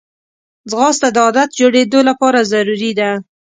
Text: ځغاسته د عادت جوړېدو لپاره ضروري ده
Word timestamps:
ځغاسته 0.69 1.07
د 1.15 1.17
عادت 1.25 1.49
جوړېدو 1.59 1.99
لپاره 2.09 2.39
ضروري 2.51 2.91
ده 2.99 3.09